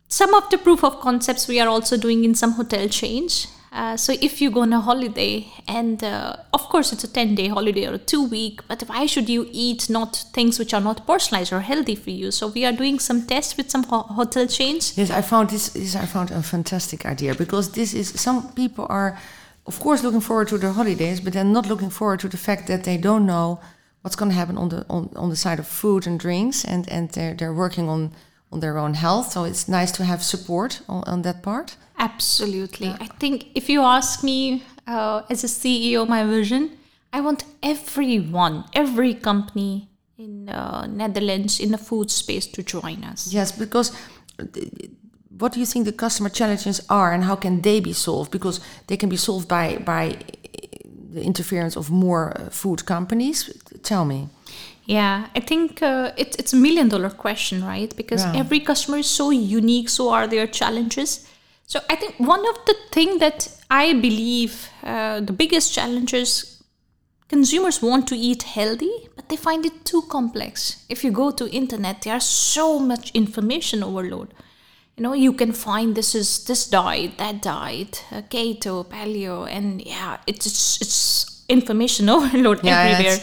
Some 0.07 0.33
of 0.33 0.49
the 0.49 0.57
proof 0.57 0.83
of 0.83 0.99
concepts 0.99 1.47
we 1.47 1.59
are 1.59 1.67
also 1.67 1.97
doing 1.97 2.23
in 2.23 2.35
some 2.35 2.53
hotel 2.53 2.87
chains. 2.89 3.47
Uh, 3.71 3.95
so 3.95 4.13
if 4.21 4.41
you 4.41 4.51
go 4.51 4.61
on 4.61 4.73
a 4.73 4.81
holiday, 4.81 5.47
and 5.65 6.03
uh, 6.03 6.35
of 6.53 6.61
course 6.63 6.91
it's 6.91 7.05
a 7.05 7.07
10 7.07 7.35
day 7.35 7.47
holiday 7.47 7.87
or 7.87 7.93
a 7.93 7.97
two 7.97 8.27
week, 8.27 8.59
but 8.67 8.81
why 8.81 9.05
should 9.05 9.29
you 9.29 9.47
eat 9.49 9.89
not 9.89 10.25
things 10.33 10.59
which 10.59 10.73
are 10.73 10.81
not 10.81 11.07
personalized 11.07 11.53
or 11.53 11.61
healthy 11.61 11.95
for 11.95 12.09
you? 12.09 12.31
So 12.31 12.47
we 12.47 12.65
are 12.65 12.73
doing 12.73 12.99
some 12.99 13.25
tests 13.25 13.55
with 13.55 13.71
some 13.71 13.83
ho- 13.83 14.01
hotel 14.01 14.45
chains. 14.45 14.97
Yes, 14.97 15.09
I 15.09 15.21
found 15.21 15.51
this, 15.51 15.69
this. 15.69 15.95
I 15.95 16.05
found 16.05 16.31
a 16.31 16.43
fantastic 16.43 17.05
idea 17.05 17.33
because 17.33 17.71
this 17.71 17.93
is 17.93 18.09
some 18.19 18.51
people 18.53 18.87
are, 18.89 19.17
of 19.65 19.79
course, 19.79 20.03
looking 20.03 20.21
forward 20.21 20.49
to 20.49 20.57
their 20.57 20.73
holidays, 20.73 21.21
but 21.21 21.31
they're 21.31 21.45
not 21.45 21.65
looking 21.65 21.89
forward 21.89 22.19
to 22.21 22.27
the 22.27 22.37
fact 22.37 22.67
that 22.67 22.83
they 22.83 22.97
don't 22.97 23.25
know 23.25 23.61
what's 24.01 24.17
going 24.17 24.31
to 24.31 24.35
happen 24.35 24.57
on 24.57 24.67
the 24.67 24.85
on, 24.89 25.09
on 25.15 25.29
the 25.29 25.37
side 25.37 25.59
of 25.59 25.67
food 25.67 26.05
and 26.05 26.19
drinks, 26.19 26.65
and 26.65 26.89
and 26.89 27.11
they're 27.11 27.35
they're 27.35 27.53
working 27.53 27.87
on 27.87 28.11
on 28.51 28.59
their 28.59 28.77
own 28.77 28.93
health. 28.93 29.31
So 29.31 29.43
it's 29.43 29.67
nice 29.67 29.91
to 29.93 30.03
have 30.03 30.21
support 30.23 30.81
on, 30.87 31.03
on 31.05 31.21
that 31.21 31.41
part. 31.41 31.77
Absolutely. 31.97 32.89
I 32.99 33.07
think 33.19 33.47
if 33.55 33.69
you 33.69 33.81
ask 33.81 34.23
me 34.23 34.63
uh, 34.87 35.21
as 35.29 35.43
a 35.43 35.47
CEO, 35.47 36.07
my 36.07 36.23
vision, 36.23 36.77
I 37.13 37.21
want 37.21 37.43
everyone, 37.61 38.65
every 38.73 39.13
company 39.13 39.89
in 40.17 40.49
uh, 40.49 40.87
Netherlands 40.87 41.59
in 41.59 41.71
the 41.71 41.77
food 41.77 42.09
space 42.11 42.47
to 42.47 42.63
join 42.63 43.03
us. 43.03 43.33
Yes, 43.33 43.51
because 43.51 43.91
uh, 44.39 44.45
what 45.37 45.53
do 45.53 45.59
you 45.59 45.65
think 45.65 45.85
the 45.85 45.91
customer 45.91 46.29
challenges 46.29 46.81
are, 46.89 47.11
and 47.13 47.23
how 47.23 47.35
can 47.35 47.61
they 47.61 47.79
be 47.79 47.93
solved? 47.93 48.31
Because 48.31 48.59
they 48.87 48.97
can 48.97 49.09
be 49.09 49.17
solved 49.17 49.47
by 49.47 49.77
by 49.77 50.17
the 51.13 51.21
interference 51.21 51.75
of 51.75 51.89
more 51.89 52.33
uh, 52.35 52.49
food 52.49 52.85
companies. 52.85 53.49
Tell 53.83 54.05
me. 54.05 54.29
Yeah, 54.85 55.27
I 55.35 55.39
think 55.39 55.81
uh, 55.81 56.11
it, 56.17 56.35
it's 56.39 56.53
a 56.53 56.55
million 56.57 56.89
dollar 56.89 57.09
question, 57.09 57.63
right? 57.63 57.95
Because 57.95 58.21
Yeah. 58.21 58.39
every 58.39 58.59
customer 58.59 58.97
is 58.97 59.07
so 59.09 59.29
unique, 59.29 59.89
so 59.89 60.09
are 60.09 60.27
their 60.27 60.47
challenges. 60.47 61.27
So 61.67 61.79
I 61.89 61.95
think 61.95 62.15
one 62.19 62.45
of 62.49 62.55
the 62.65 62.75
thing 62.91 63.19
that 63.19 63.47
I 63.69 63.93
believe 63.93 64.69
uh, 64.83 65.21
the 65.21 65.33
biggest 65.33 65.73
challenges 65.73 66.61
consumers 67.29 67.81
want 67.81 68.07
to 68.07 68.15
eat 68.15 68.43
healthy, 68.43 68.91
but 69.15 69.29
they 69.29 69.37
find 69.37 69.65
it 69.65 69.85
too 69.85 70.01
complex. 70.09 70.83
If 70.89 71.03
you 71.03 71.11
go 71.11 71.31
to 71.31 71.47
internet, 71.49 72.01
there's 72.01 72.25
so 72.25 72.77
much 72.79 73.11
information 73.13 73.83
overload. 73.83 74.33
You 74.97 75.03
know, 75.03 75.13
you 75.13 75.31
can 75.33 75.53
find 75.53 75.95
this 75.95 76.13
is 76.13 76.43
this 76.45 76.67
diet, 76.67 77.17
that 77.17 77.41
diet, 77.41 78.03
uh, 78.11 78.21
keto, 78.29 78.85
paleo, 78.85 79.47
and 79.49 79.81
yeah, 79.85 80.17
it's 80.27 80.45
it's, 80.45 80.81
it's 80.81 81.43
information 81.47 82.09
overload 82.15 82.65
Yeah, 82.65 82.81
everywhere. 82.81 83.19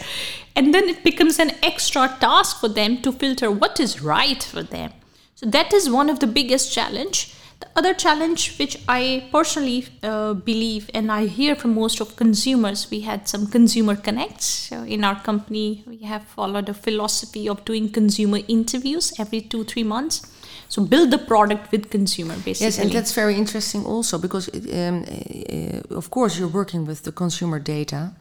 And 0.55 0.73
then 0.73 0.89
it 0.89 1.03
becomes 1.03 1.39
an 1.39 1.51
extra 1.63 2.17
task 2.19 2.59
for 2.59 2.67
them 2.67 3.01
to 3.01 3.11
filter 3.11 3.49
what 3.49 3.79
is 3.79 4.01
right 4.01 4.43
for 4.43 4.63
them. 4.63 4.91
So 5.35 5.45
that 5.47 5.73
is 5.73 5.89
one 5.89 6.09
of 6.09 6.19
the 6.19 6.27
biggest 6.27 6.73
challenge. 6.73 7.33
The 7.59 7.67
other 7.75 7.93
challenge, 7.93 8.57
which 8.57 8.77
I 8.87 9.27
personally 9.31 9.85
uh, 10.01 10.33
believe, 10.33 10.89
and 10.93 11.11
I 11.11 11.25
hear 11.25 11.55
from 11.55 11.75
most 11.75 11.99
of 11.99 12.15
consumers, 12.15 12.89
we 12.89 13.01
had 13.01 13.27
some 13.27 13.47
consumer 13.47 13.95
connects. 13.97 14.45
So 14.45 14.83
in 14.83 15.03
our 15.03 15.19
company, 15.21 15.83
we 15.85 15.97
have 15.97 16.23
followed 16.23 16.69
a 16.69 16.73
philosophy 16.73 17.49
of 17.49 17.65
doing 17.65 17.89
consumer 17.89 18.39
interviews 18.47 19.13
every 19.19 19.41
two 19.41 19.65
three 19.65 19.83
months. 19.83 20.21
So 20.69 20.85
build 20.85 21.11
the 21.11 21.17
product 21.17 21.71
with 21.71 21.89
consumer, 21.89 22.35
basically. 22.35 22.67
Yes, 22.67 22.77
and 22.79 22.91
that's 22.91 23.13
very 23.13 23.35
interesting 23.35 23.85
also 23.85 24.17
because, 24.17 24.47
it, 24.49 24.63
um, 24.73 25.03
uh, 25.03 25.97
of 25.97 26.11
course, 26.11 26.37
you're 26.37 26.47
working 26.47 26.85
with 26.85 27.03
the 27.03 27.11
consumer 27.11 27.59
data, 27.59 28.13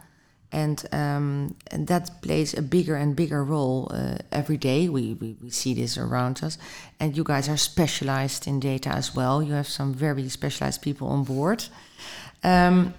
and 0.52 0.84
um, 0.92 1.54
and 1.70 1.86
that 1.86 2.22
plays 2.22 2.54
a 2.54 2.62
bigger 2.62 2.96
and 2.96 3.14
bigger 3.14 3.44
role 3.44 3.90
uh, 3.94 4.16
every 4.32 4.56
day. 4.56 4.88
We, 4.88 5.14
we 5.20 5.36
we 5.42 5.50
see 5.50 5.74
this 5.74 5.98
around 5.98 6.40
us, 6.42 6.58
and 6.98 7.16
you 7.16 7.24
guys 7.24 7.48
are 7.48 7.56
specialized 7.58 8.46
in 8.46 8.60
data 8.60 8.88
as 8.90 9.14
well. 9.14 9.42
You 9.42 9.52
have 9.54 9.68
some 9.68 9.92
very 9.94 10.28
specialized 10.28 10.80
people 10.82 11.08
on 11.08 11.24
board. 11.24 11.64
Um, 12.42 12.94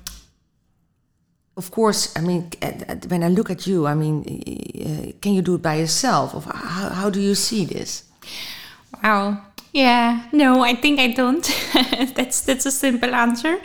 of 1.57 1.71
course, 1.71 2.13
I 2.15 2.21
mean, 2.21 2.51
at- 2.61 2.83
at- 2.89 3.05
when 3.07 3.23
I 3.23 3.27
look 3.29 3.49
at 3.49 3.65
you, 3.67 3.85
I 3.87 3.93
mean, 3.93 4.21
uh, 4.21 5.11
can 5.21 5.33
you 5.33 5.41
do 5.41 5.55
it 5.55 5.61
by 5.61 5.75
yourself? 5.75 6.33
Or 6.35 6.41
how, 6.41 6.89
how 6.89 7.09
do 7.09 7.19
you 7.19 7.35
see 7.35 7.65
this? 7.65 8.03
Wow. 9.03 9.43
Yeah. 9.71 10.27
No, 10.31 10.61
I 10.61 10.73
think 10.75 10.99
I 10.99 11.07
don't. 11.07 11.43
that's 12.15 12.41
that's 12.41 12.65
a 12.65 12.71
simple 12.71 13.13
answer. 13.13 13.59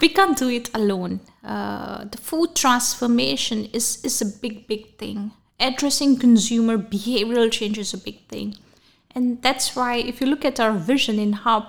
We 0.00 0.08
can't 0.08 0.36
do 0.38 0.48
it 0.48 0.70
alone. 0.74 1.20
Uh, 1.44 2.04
the 2.04 2.18
food 2.18 2.54
transformation 2.54 3.64
is 3.72 4.04
is 4.04 4.22
a 4.22 4.26
big 4.26 4.66
big 4.68 4.96
thing. 4.98 5.32
Addressing 5.60 6.18
consumer 6.18 6.78
behavioral 6.78 7.50
change 7.50 7.78
is 7.78 7.92
a 7.92 7.98
big 7.98 8.28
thing, 8.28 8.54
and 9.14 9.42
that's 9.42 9.74
why 9.74 9.96
if 9.96 10.20
you 10.20 10.28
look 10.28 10.44
at 10.44 10.60
our 10.60 10.72
vision 10.72 11.18
in 11.18 11.32
Hub, 11.32 11.64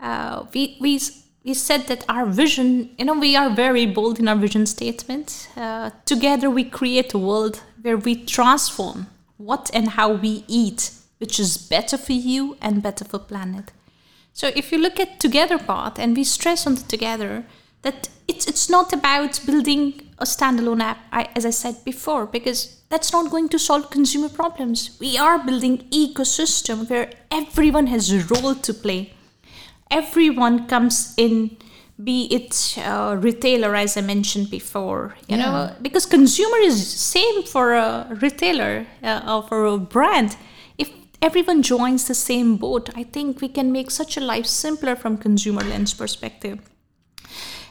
uh, 0.00 0.44
we 0.52 0.76
we 0.80 1.00
we 1.44 1.54
said 1.54 1.86
that 1.86 2.04
our 2.08 2.26
vision, 2.26 2.90
you 2.98 3.04
know, 3.04 3.14
we 3.18 3.34
are 3.34 3.50
very 3.50 3.86
bold 3.86 4.18
in 4.20 4.28
our 4.28 4.36
vision 4.36 4.66
statement. 4.66 5.48
Uh, 5.56 5.90
together, 6.04 6.48
we 6.50 6.64
create 6.64 7.14
a 7.14 7.18
world 7.18 7.62
where 7.80 7.96
we 7.96 8.14
transform 8.14 9.06
what 9.38 9.70
and 9.74 9.88
how 9.90 10.12
we 10.12 10.44
eat, 10.46 10.90
which 11.22 11.40
is 11.40 11.56
better 11.56 11.96
for 11.96 12.12
you 12.12 12.56
and 12.60 12.82
better 12.82 13.04
for 13.04 13.18
planet. 13.18 13.72
So 14.34 14.50
if 14.60 14.72
you 14.72 14.78
look 14.78 15.00
at 15.00 15.20
together 15.20 15.58
part, 15.58 15.98
and 15.98 16.16
we 16.16 16.24
stress 16.24 16.66
on 16.66 16.74
the 16.74 16.86
together, 16.94 17.44
that 17.82 18.08
it's 18.28 18.46
it's 18.46 18.68
not 18.68 18.92
about 18.92 19.40
building 19.46 19.84
a 20.18 20.26
standalone 20.34 20.82
app, 20.90 20.98
I, 21.20 21.22
as 21.38 21.44
I 21.46 21.54
said 21.62 21.76
before, 21.84 22.26
because 22.26 22.58
that's 22.90 23.12
not 23.12 23.30
going 23.30 23.48
to 23.50 23.58
solve 23.58 23.90
consumer 23.90 24.28
problems. 24.28 24.78
We 25.00 25.18
are 25.18 25.38
building 25.48 25.78
ecosystem 26.04 26.88
where 26.90 27.10
everyone 27.30 27.86
has 27.94 28.04
a 28.12 28.20
role 28.34 28.54
to 28.54 28.74
play 28.74 29.12
everyone 29.92 30.66
comes 30.66 31.14
in 31.16 31.56
be 32.02 32.26
it 32.32 32.78
uh, 32.78 33.16
retailer 33.20 33.76
as 33.76 33.96
i 33.96 34.00
mentioned 34.00 34.50
before 34.50 35.14
you 35.28 35.36
know 35.36 35.70
because 35.82 36.06
consumer 36.06 36.56
is 36.56 36.76
same 37.14 37.42
for 37.44 37.74
a 37.74 38.18
retailer 38.20 38.86
uh, 39.04 39.20
or 39.28 39.42
for 39.42 39.66
a 39.66 39.78
brand 39.78 40.36
everyone 41.22 41.62
joins 41.62 42.06
the 42.08 42.14
same 42.14 42.56
boat 42.56 42.90
i 42.96 43.02
think 43.02 43.40
we 43.40 43.48
can 43.48 43.72
make 43.72 43.90
such 43.90 44.16
a 44.16 44.20
life 44.20 44.46
simpler 44.46 44.96
from 44.96 45.16
consumer 45.16 45.62
lens 45.62 45.94
perspective 45.94 46.58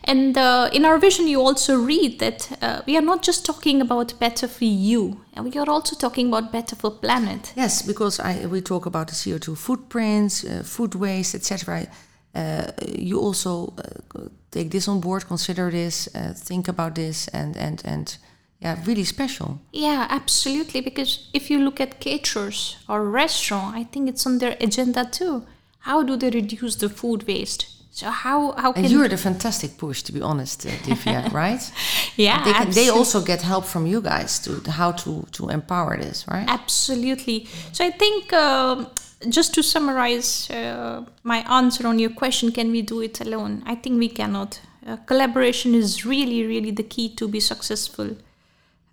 and 0.04 0.38
uh, 0.38 0.70
in 0.74 0.86
our 0.86 0.98
vision, 0.98 1.28
you 1.28 1.42
also 1.42 1.78
read 1.80 2.20
that 2.20 2.58
uh, 2.62 2.82
we 2.88 2.98
are 2.98 3.02
not 3.02 3.22
just 3.22 3.46
talking 3.46 3.82
about 3.82 4.20
better 4.20 4.48
for 4.48 4.66
you, 4.66 5.22
and 5.34 5.46
we 5.46 5.60
are 5.60 5.70
also 5.70 5.96
talking 5.96 6.28
about 6.28 6.52
better 6.52 6.76
for 6.76 6.90
planet. 6.92 7.54
Yes, 7.56 7.84
because 7.84 8.20
I, 8.20 8.48
we 8.48 8.62
talk 8.62 8.86
about 8.88 9.08
the 9.08 9.14
CO2 9.14 9.56
footprints, 9.58 10.44
uh, 10.44 10.64
food 10.66 10.96
waste, 10.96 11.36
etc. 11.36 11.86
Uh, 12.34 12.72
you 12.88 13.20
also 13.20 13.74
uh, 13.78 14.22
take 14.50 14.72
this 14.72 14.88
on 14.88 15.02
board, 15.02 15.28
consider 15.28 15.70
this, 15.70 16.10
uh, 16.16 16.34
think 16.36 16.68
about 16.68 16.96
this, 16.96 17.28
and 17.28 17.56
and 17.56 17.82
and 17.86 18.18
yeah, 18.62 18.78
really 18.86 19.04
special. 19.04 19.60
Yeah, 19.72 20.06
absolutely. 20.10 20.82
Because 20.82 21.28
if 21.34 21.50
you 21.50 21.60
look 21.60 21.82
at 21.82 22.00
caterers 22.00 22.78
or 22.88 23.04
restaurant, 23.10 23.76
I 23.76 23.86
think 23.86 24.08
it's 24.08 24.26
on 24.26 24.38
their 24.38 24.56
agenda 24.60 25.06
too. 25.06 25.46
How 25.80 26.04
do 26.04 26.16
they 26.16 26.30
reduce 26.30 26.76
the 26.76 26.90
food 26.90 27.28
waste? 27.28 27.68
So 27.94 28.10
how 28.10 28.54
how 28.54 28.72
can 28.72 28.86
And 28.86 28.94
you're 28.94 29.10
the 29.10 29.18
fantastic 29.18 29.78
push, 29.78 30.02
to 30.04 30.14
be 30.14 30.22
honest, 30.22 30.66
uh, 30.66 30.70
Divya, 30.70 31.32
right? 31.44 31.62
yeah 32.16 32.44
They, 32.46 32.54
can, 32.54 32.72
they 32.72 32.90
also 32.90 33.22
get 33.22 33.42
help 33.42 33.66
from 33.66 33.86
you 33.86 34.00
guys 34.00 34.40
to 34.40 34.62
how 34.72 34.92
to 35.04 35.26
to 35.32 35.50
empower 35.50 35.98
this, 35.98 36.26
right? 36.28 36.48
Absolutely. 36.48 37.48
So 37.74 37.84
I 37.84 37.92
think 37.92 38.32
um, 38.32 38.88
just 39.28 39.54
to 39.56 39.64
summarize 39.64 40.50
uh, 40.52 41.04
my 41.24 41.40
answer 41.50 41.88
on 41.88 42.00
your 42.00 42.12
question, 42.12 42.52
can 42.52 42.72
we 42.72 42.82
do 42.82 43.02
it 43.02 43.20
alone? 43.22 43.64
I 43.66 43.76
think 43.76 44.00
we 44.00 44.08
cannot. 44.10 44.62
Uh, 44.88 44.98
collaboration 45.06 45.76
is 45.76 46.06
really, 46.06 46.46
really 46.46 46.72
the 46.72 46.84
key 46.84 47.10
to 47.16 47.28
be 47.28 47.40
successful. 47.40 48.16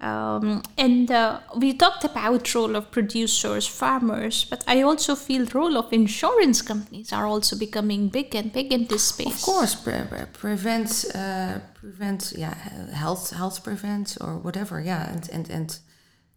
Um, 0.00 0.62
and 0.76 1.10
uh, 1.10 1.40
we 1.56 1.72
talked 1.72 2.04
about 2.04 2.54
role 2.54 2.76
of 2.76 2.92
producers, 2.92 3.66
farmers, 3.66 4.44
but 4.44 4.62
I 4.68 4.82
also 4.82 5.16
feel 5.16 5.44
role 5.46 5.76
of 5.76 5.92
insurance 5.92 6.62
companies 6.62 7.12
are 7.12 7.26
also 7.26 7.56
becoming 7.58 8.08
big 8.08 8.32
and 8.36 8.52
big 8.52 8.72
in 8.72 8.86
this 8.86 9.02
space. 9.02 9.26
Of 9.26 9.42
course, 9.42 9.74
pre- 9.74 10.04
pre- 10.08 10.26
prevent, 10.32 11.04
uh, 11.14 11.58
prevent, 11.74 12.32
yeah, 12.36 12.54
health, 12.94 13.30
health 13.30 13.64
prevent 13.64 14.16
or 14.20 14.36
whatever, 14.36 14.80
yeah, 14.80 15.10
and 15.12 15.28
and 15.32 15.50
and 15.50 15.78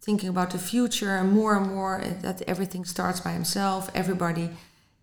thinking 0.00 0.28
about 0.28 0.50
the 0.50 0.58
future 0.58 1.16
and 1.16 1.30
more 1.30 1.56
and 1.56 1.68
more 1.68 2.00
uh, 2.00 2.14
that 2.22 2.42
everything 2.48 2.84
starts 2.84 3.20
by 3.20 3.30
himself. 3.30 3.88
Everybody 3.94 4.50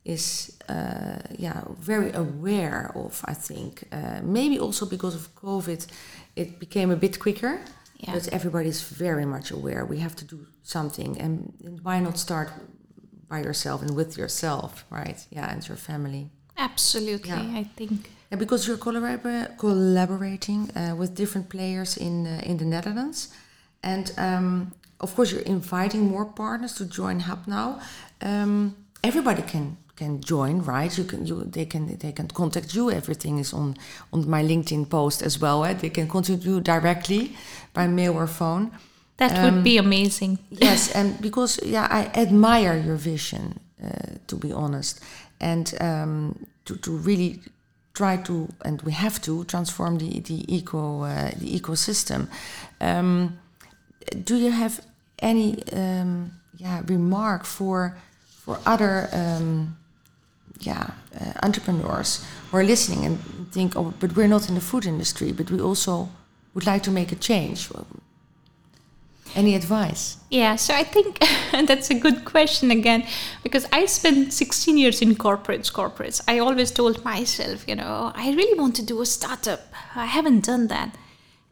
is 0.04 0.58
uh, 0.68 1.20
yeah 1.38 1.64
very 1.80 2.12
aware 2.12 2.92
of. 2.94 3.22
I 3.24 3.36
think 3.36 3.84
uh, 3.94 4.20
maybe 4.22 4.60
also 4.60 4.86
because 4.86 5.16
of 5.16 5.34
COVID, 5.36 5.88
it 6.36 6.60
became 6.60 6.92
a 6.92 6.98
bit 6.98 7.20
quicker. 7.20 7.62
Yeah. 8.00 8.14
But 8.14 8.28
everybody's 8.30 8.82
very 8.82 9.26
much 9.26 9.52
aware. 9.52 9.86
We 9.86 10.00
have 10.00 10.16
to 10.16 10.26
do 10.26 10.46
something, 10.64 11.20
and, 11.22 11.54
and 11.66 11.80
why 11.84 12.00
not 12.00 12.18
start 12.18 12.50
by 13.28 13.40
yourself 13.44 13.82
and 13.82 13.96
with 13.96 14.18
yourself, 14.18 14.86
right? 14.90 15.28
Yeah, 15.32 15.52
and 15.52 15.68
your 15.68 15.78
family. 15.78 16.30
Absolutely, 16.58 17.30
Yeah. 17.30 17.60
I 17.60 17.64
think. 17.76 18.10
Yeah, 18.32 18.38
because 18.40 18.68
you're 18.68 18.78
collabor- 18.78 19.58
collaborating 19.58 20.70
uh, 20.76 20.96
with 20.96 21.14
different 21.16 21.50
players 21.50 21.98
in 21.98 22.26
uh, 22.28 22.42
in 22.50 22.58
the 22.58 22.66
Netherlands, 22.66 23.30
and 23.82 24.12
um, 24.18 24.72
of 25.00 25.14
course 25.16 25.32
you're 25.34 25.46
inviting 25.46 26.08
more 26.08 26.26
partners 26.26 26.74
to 26.76 26.86
join 26.86 27.20
Hub 27.20 27.48
now. 27.48 27.80
Um, 28.22 28.76
everybody 29.04 29.42
can 29.42 29.78
can 30.00 30.20
join, 30.32 30.56
right? 30.76 30.98
You 30.98 31.06
can 31.08 31.26
you 31.28 31.44
they 31.52 31.66
can 31.66 31.98
they 31.98 32.12
can 32.14 32.28
contact 32.28 32.74
you. 32.76 32.90
Everything 32.92 33.40
is 33.40 33.54
on 33.54 33.76
on 34.12 34.30
my 34.30 34.44
LinkedIn 34.44 34.86
post 34.90 35.22
as 35.22 35.38
well. 35.42 35.64
Eh? 35.66 35.74
They 35.80 35.90
can 35.92 36.08
contact 36.08 36.44
you 36.46 36.60
directly 36.62 37.22
by 37.74 37.88
mail 37.88 38.14
or 38.16 38.28
phone. 38.28 38.70
That 39.18 39.32
Um, 39.32 39.44
would 39.44 39.64
be 39.64 39.80
amazing. 39.80 40.38
yes, 40.50 40.96
and 40.96 41.20
because 41.22 41.60
yeah, 41.66 41.88
I 42.00 42.02
admire 42.22 42.78
your 42.88 42.98
vision, 42.98 43.44
uh, 43.84 43.90
to 44.28 44.36
be 44.38 44.52
honest, 44.54 45.00
and 45.40 45.74
um, 45.82 46.36
to 46.66 46.76
to 46.78 46.92
really 47.06 47.40
try 47.94 48.18
to, 48.24 48.34
and 48.66 48.82
we 48.82 48.92
have 48.94 49.20
to 49.22 49.44
transform 49.44 49.98
the 49.98 50.22
the 50.22 50.44
eco 50.58 51.04
uh, 51.04 51.32
the 51.40 51.60
ecosystem. 51.60 52.28
Um, 52.82 53.38
do 54.26 54.36
you 54.36 54.52
have 54.52 54.82
any 55.22 55.56
um, 55.74 56.32
yeah 56.58 56.82
remark 56.88 57.44
for 57.46 57.94
for 58.46 58.58
other 58.66 59.10
um, 59.14 59.76
yeah 60.60 60.92
uh, 61.20 61.34
entrepreneurs 61.44 62.26
who 62.50 62.58
are 62.58 62.64
listening 62.64 63.06
and 63.06 63.20
think, 63.52 63.76
oh, 63.76 63.94
but 64.00 64.16
we're 64.16 64.28
not 64.28 64.48
in 64.50 64.56
the 64.56 64.62
food 64.62 64.86
industry, 64.86 65.32
but 65.32 65.50
we 65.52 65.60
also 65.60 66.10
would 66.54 66.66
like 66.66 66.84
to 66.84 66.92
make 66.92 67.12
a 67.12 67.16
change. 67.16 67.70
Any 69.36 69.54
advice? 69.54 70.18
Yeah, 70.32 70.56
so 70.56 70.74
I 70.74 70.84
think 70.84 71.20
that's 71.52 71.92
a 71.92 71.94
good 71.94 72.26
question 72.26 72.72
again 72.72 73.06
because 73.44 73.68
I 73.72 73.86
spent 73.86 74.34
16 74.34 74.78
years 74.78 75.02
in 75.02 75.16
corporates. 75.16 75.72
Corporates. 75.72 76.22
I 76.28 76.40
always 76.40 76.72
told 76.72 77.06
myself, 77.06 77.68
you 77.68 77.76
know, 77.76 78.12
I 78.16 78.32
really 78.32 78.60
want 78.60 78.76
to 78.78 78.86
do 78.86 79.02
a 79.02 79.06
startup. 79.06 79.62
I 79.96 80.06
haven't 80.06 80.46
done 80.46 80.68
that. 80.68 80.98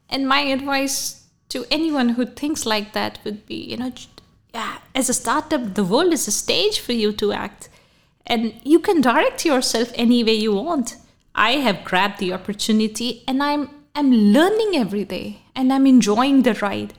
And 0.09 0.27
my 0.27 0.39
advice 0.39 1.25
to 1.49 1.65
anyone 1.69 2.09
who 2.09 2.25
thinks 2.25 2.65
like 2.65 2.93
that 2.93 3.19
would 3.23 3.45
be, 3.45 3.55
you 3.55 3.77
know, 3.77 3.91
yeah, 4.53 4.79
as 4.95 5.09
a 5.09 5.13
startup, 5.13 5.75
the 5.75 5.83
world 5.83 6.13
is 6.13 6.27
a 6.27 6.31
stage 6.31 6.79
for 6.79 6.93
you 6.93 7.11
to 7.13 7.31
act. 7.31 7.69
And 8.27 8.53
you 8.63 8.79
can 8.79 9.01
direct 9.01 9.45
yourself 9.45 9.91
any 9.95 10.23
way 10.23 10.33
you 10.33 10.53
want. 10.53 10.97
I 11.33 11.53
have 11.53 11.83
grabbed 11.83 12.19
the 12.19 12.33
opportunity 12.33 13.23
and 13.27 13.41
I'm 13.41 13.69
I'm 13.95 14.11
learning 14.11 14.75
every 14.75 15.05
day 15.05 15.39
and 15.55 15.73
I'm 15.73 15.87
enjoying 15.87 16.43
the 16.43 16.53
ride 16.55 16.93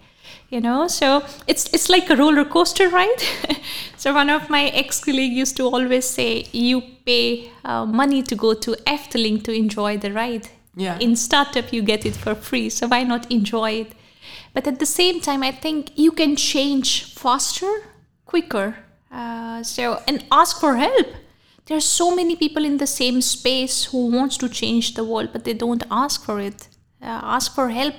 you 0.50 0.60
know 0.60 0.88
so 0.88 1.24
it's 1.46 1.72
it's 1.72 1.88
like 1.88 2.08
a 2.10 2.16
roller 2.16 2.44
coaster 2.44 2.88
ride 2.88 3.22
so 3.96 4.12
one 4.14 4.30
of 4.30 4.48
my 4.50 4.64
ex 4.68 4.98
colleagues 5.04 5.34
used 5.34 5.56
to 5.56 5.64
always 5.64 6.04
say 6.06 6.46
you 6.52 6.80
pay 7.04 7.50
uh, 7.64 7.84
money 7.84 8.22
to 8.22 8.34
go 8.34 8.54
to 8.54 8.72
Efteling 8.86 9.42
to 9.44 9.52
enjoy 9.52 9.96
the 9.98 10.12
ride 10.12 10.48
Yeah. 10.76 10.98
in 11.00 11.16
startup 11.16 11.72
you 11.72 11.82
get 11.82 12.06
it 12.06 12.16
for 12.16 12.34
free 12.34 12.70
so 12.70 12.86
why 12.88 13.02
not 13.04 13.30
enjoy 13.30 13.70
it 13.82 13.92
but 14.54 14.66
at 14.66 14.78
the 14.78 14.86
same 14.86 15.20
time 15.20 15.42
i 15.42 15.52
think 15.52 15.90
you 15.96 16.12
can 16.12 16.36
change 16.36 17.04
faster 17.14 17.72
quicker 18.26 18.76
uh, 19.10 19.62
so 19.62 20.02
and 20.06 20.24
ask 20.30 20.60
for 20.60 20.76
help 20.76 21.06
there 21.66 21.76
are 21.76 21.88
so 22.00 22.14
many 22.14 22.34
people 22.36 22.64
in 22.64 22.78
the 22.78 22.86
same 22.86 23.20
space 23.20 23.84
who 23.86 24.10
wants 24.10 24.36
to 24.36 24.48
change 24.48 24.94
the 24.94 25.04
world 25.04 25.30
but 25.32 25.44
they 25.44 25.54
don't 25.54 25.84
ask 25.90 26.24
for 26.24 26.40
it 26.40 26.68
uh, 27.02 27.06
ask 27.36 27.54
for 27.54 27.68
help 27.70 27.94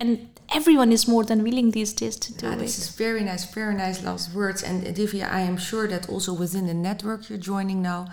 and 0.00 0.28
everyone 0.54 0.92
is 0.92 1.08
more 1.08 1.24
than 1.24 1.42
willing 1.42 1.70
these 1.70 1.92
days 1.92 2.16
to 2.16 2.32
do 2.32 2.46
Ah, 2.46 2.52
it 2.52 2.58
this 2.58 2.78
is 2.78 2.88
very 2.90 3.22
nice, 3.22 3.44
very 3.44 3.74
nice 3.74 4.02
last 4.04 4.34
words. 4.34 4.62
And 4.62 4.86
uh, 4.86 4.90
Divya, 4.92 5.30
I 5.30 5.40
am 5.40 5.56
sure 5.56 5.88
that 5.88 6.08
also 6.08 6.32
within 6.32 6.66
the 6.66 6.74
network 6.74 7.28
you're 7.28 7.38
joining 7.38 7.82
now, 7.82 8.06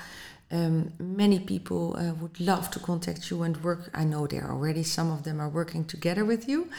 um, 0.52 0.92
many 1.00 1.40
people 1.40 1.96
uh, 1.98 2.14
would 2.16 2.40
love 2.40 2.70
to 2.72 2.80
contact 2.80 3.30
you 3.30 3.44
and 3.44 3.64
work. 3.64 3.90
I 3.94 4.04
know 4.04 4.28
there 4.28 4.44
are 4.46 4.52
already 4.52 4.84
some 4.84 5.12
of 5.12 5.24
them 5.24 5.40
are 5.40 5.50
working 5.50 5.86
together 5.86 6.26
with 6.26 6.48
you. 6.48 6.70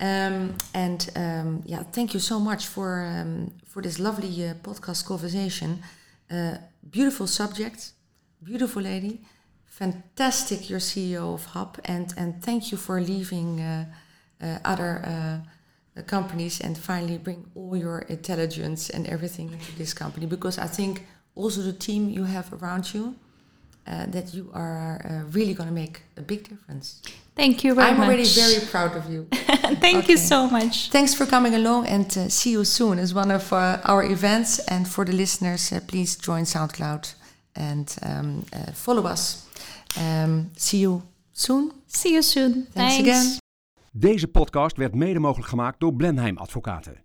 Um, 0.00 0.56
and 0.74 1.10
um, 1.16 1.62
yeah, 1.66 1.82
thank 1.82 2.14
you 2.14 2.20
so 2.20 2.38
much 2.38 2.66
for 2.66 3.04
um, 3.04 3.52
for 3.66 3.82
this 3.82 3.98
lovely 3.98 4.28
uh, 4.48 4.54
podcast 4.62 5.04
conversation. 5.06 5.82
Uh, 6.30 6.58
beautiful 6.88 7.26
subject, 7.26 7.92
beautiful 8.42 8.82
lady, 8.82 9.20
fantastic. 9.66 10.70
You're 10.70 10.80
CEO 10.80 11.34
of 11.34 11.46
Hub, 11.46 11.78
and 11.84 12.14
and 12.16 12.42
thank 12.42 12.70
you 12.70 12.78
for 12.78 13.00
leaving 13.00 13.60
uh, 13.60 13.86
uh, 14.40 14.58
other 14.64 15.02
uh, 15.04 15.98
uh, 15.98 16.02
companies 16.02 16.60
and 16.60 16.78
finally 16.78 17.18
bring 17.18 17.50
all 17.56 17.76
your 17.76 18.00
intelligence 18.00 18.88
and 18.90 19.06
everything 19.08 19.52
into 19.52 19.76
this 19.76 19.92
company. 19.92 20.26
Because 20.26 20.58
I 20.58 20.66
think 20.66 21.06
also 21.34 21.60
the 21.62 21.72
team 21.72 22.08
you 22.08 22.24
have 22.24 22.52
around 22.52 22.94
you, 22.94 23.16
uh, 23.88 24.06
that 24.10 24.32
you 24.34 24.50
are 24.52 25.00
uh, 25.04 25.30
really 25.32 25.54
going 25.54 25.68
to 25.68 25.74
make 25.74 26.00
a 26.16 26.20
big 26.22 26.48
difference. 26.48 27.00
Thank 27.34 27.62
you 27.64 27.74
very 27.74 27.88
I'm 27.90 27.96
much. 27.98 28.08
already 28.08 28.24
very 28.28 28.60
proud 28.70 28.96
of 28.96 29.04
you. 29.12 29.26
Thank 29.80 29.96
Okay. 29.98 30.12
you 30.12 30.18
so 30.18 30.48
much. 30.50 30.90
Thanks 30.90 31.14
for 31.14 31.26
coming 31.26 31.54
along 31.54 31.86
and 31.86 32.06
uh, 32.16 32.28
see 32.28 32.50
you 32.50 32.64
soon 32.64 32.98
as 32.98 33.12
one 33.14 33.34
of 33.34 33.52
uh, 33.52 33.78
our 33.84 34.02
events. 34.04 34.58
And 34.64 34.86
for 34.88 35.04
the 35.04 35.12
listeners, 35.12 35.72
uh, 35.72 35.78
please 35.86 36.16
join 36.20 36.44
SoundCloud 36.44 37.14
and 37.54 37.96
um, 38.02 38.44
uh, 38.52 38.72
follow 38.72 39.06
us. 39.06 39.46
Um, 39.98 40.50
see 40.56 40.78
you 40.80 41.02
soon. 41.32 41.72
See 41.86 42.12
you 42.12 42.22
soon. 42.22 42.66
Thanks 42.74 42.98
again. 42.98 43.36
Deze 43.92 44.26
podcast 44.28 44.76
werd 44.76 44.94
mede 44.94 45.18
mogelijk 45.18 45.48
gemaakt 45.48 45.80
door 45.80 45.94
Blenheim 45.94 46.36
Advocaten. 46.38 46.96